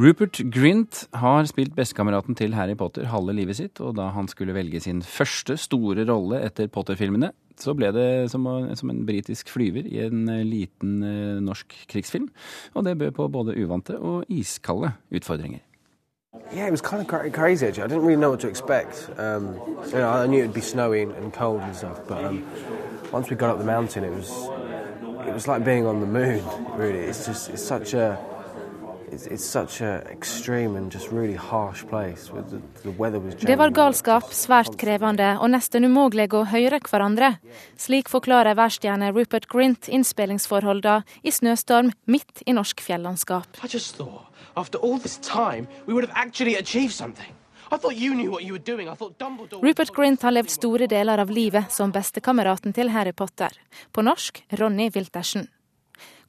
[0.00, 4.54] Rupert Grint har spilt bestekameraten til Harry Potter halve livet sitt, og da han skulle
[4.56, 7.28] velge sin første store rolle etter Potter-filmene,
[7.60, 12.30] så ble det som, en britisk flyver i en eh, liten eh, norsk krigsfilm.
[12.72, 15.60] Og det bød på både uvante og iskalde utfordringer.
[16.54, 17.84] Yeah, it was kind of crazy actually.
[17.84, 19.10] I didn't really know what to expect.
[19.18, 19.60] Um,
[19.92, 22.46] you know, I knew it'd be snowy and cold and stuff, but um,
[23.12, 24.30] once we got up the mountain, it was
[25.28, 26.42] it was like being on the moon.
[26.78, 28.16] Really, it's just it's such a
[33.40, 37.32] det var galskap, svært krevende og nesten umulig å høre hverandre.
[37.80, 43.46] Slik forklarer værstjerne Rupert Grint innspillingsforholdene i snøstorm midt i norsk fjellandskap.
[49.62, 53.54] Rupert Grint har levd store deler av livet som bestekameraten til Harry Potter.
[53.90, 55.48] På norsk Ronny Wiltersen.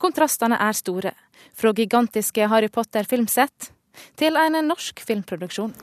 [0.02, 1.12] Kontrastene er store.
[1.54, 3.72] Fra gigantiske Harry Potter-filmsett
[4.18, 5.76] til en norsk filmproduksjon.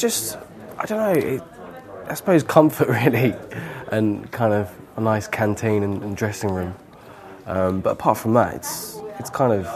[0.00, 0.38] Just,
[0.88, 1.42] know, it,
[2.48, 3.34] comfort really,
[4.30, 4.68] kind of
[4.98, 5.28] nice
[5.82, 6.74] and, and.
[7.46, 9.66] Um, but apart from that, it's it's kind of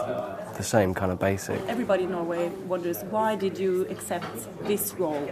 [0.57, 1.59] the same kind of basic.
[1.67, 4.25] Everybody in Norway wonders why did you accept
[4.63, 5.29] this role?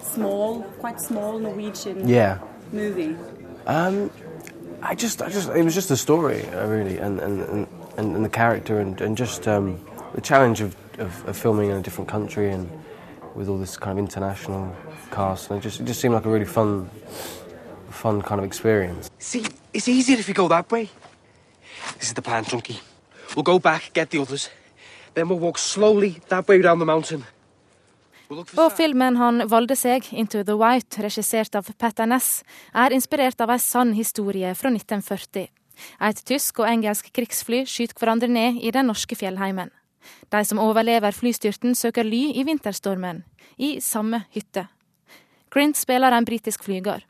[0.00, 2.38] Small, quite small Norwegian yeah.
[2.72, 3.16] movie.
[3.66, 4.10] Um,
[4.82, 8.24] I just, I just, it was just a story, uh, really, and and, and, and
[8.24, 9.80] the character, and, and just um,
[10.14, 12.68] the challenge of, of, of, filming in a different country and
[13.34, 14.74] with all this kind of international
[15.10, 16.88] cast, and it just, it just seemed like a really fun,
[17.90, 19.10] fun kind of experience.
[19.18, 20.88] See, it's easier if you go that way.
[21.98, 22.80] This is the plan, Chunky.
[23.34, 24.50] We'll go back, get the others,
[25.14, 27.24] then we'll walk slowly that way down the mountain.
[28.30, 32.42] Og filmen han valgte seg, 'Into the White', regissert av Petter Ness,
[32.74, 35.46] er inspirert av ei sann historie fra 1940.
[36.00, 39.70] Et tysk og engelsk krigsfly skyter hverandre ned i den norske fjellheimen.
[40.30, 43.24] De som overlever flystyrten, søker ly i vinterstormen,
[43.58, 44.68] i samme hytte.
[45.50, 47.04] Grint spiller en britisk flyger.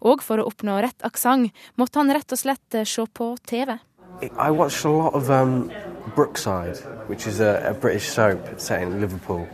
[0.00, 3.76] Og for å oppnå rett aksent måtte han rett og slett se på TV.
[4.22, 5.70] I watched a lot of um,
[6.14, 9.46] Brookside, which is a, a British soap set in Liverpool.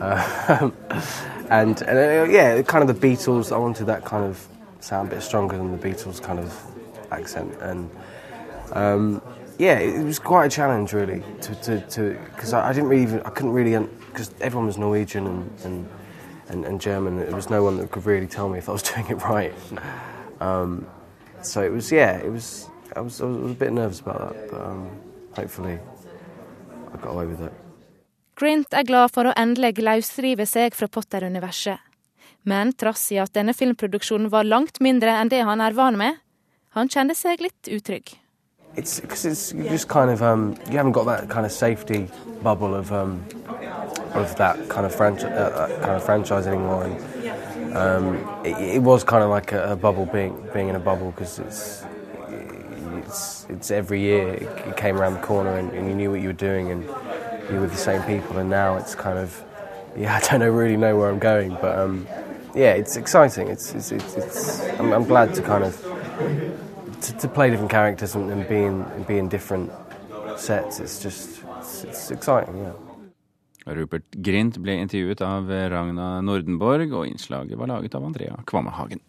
[0.00, 0.20] Uh,
[1.50, 3.52] and, and uh, yeah, kind of the Beatles.
[3.52, 4.46] I wanted that kind of
[4.80, 6.52] sound a bit stronger than the Beatles kind of
[7.10, 7.90] accent, and
[8.72, 9.22] um,
[9.58, 13.20] yeah, it was quite a challenge really to to because I, I, didn't really even
[13.22, 15.88] I couldn't really because everyone was Norwegian and, and
[16.48, 17.18] and, and German.
[17.18, 19.54] There was no one that could really tell me if I was doing it right.
[20.40, 20.86] Um,
[21.42, 24.50] so it was yeah, it was I was I was a bit nervous about that,
[24.50, 24.90] but um,
[25.34, 25.78] hopefully
[26.92, 27.52] I got away with it.
[28.36, 31.80] Grint er glad for å endelig løsrive seg fra Potter-universet.
[32.44, 36.20] Men trass i at denne filmproduksjonen var langt mindre enn det han er van med,
[36.76, 36.88] han
[37.66, 38.18] utrygg.
[38.76, 42.08] It's because it's just kind of um, you haven't got that kind of safety
[42.42, 43.24] bubble of um,
[44.12, 46.84] of that kind of franchise uh, kind of franchise anymore.
[46.84, 50.80] And, um, it, it, was kind of like a, a bubble being being in a
[50.80, 51.84] bubble because it's
[52.98, 56.28] it's it's every year it came around the corner and, and you knew what you
[56.28, 56.82] were doing and
[57.48, 59.42] be with the same people, and now it's kind of
[59.96, 62.06] yeah, I don't know, really know where I'm going, but um,
[62.54, 63.48] yeah, it's exciting.
[63.48, 65.85] It's, it's, it's, it's I'm, I'm, glad to kind of
[67.00, 69.70] to, to play different characters and, and be in, be in different
[70.36, 70.80] sets.
[70.80, 72.58] It's just it's, it's exciting.
[72.58, 72.72] Yeah.
[73.66, 79.02] Rupert Grint ble intervjuet av Ragna Nordenborg, og innslaget var laget av Andrea Kvammehagen.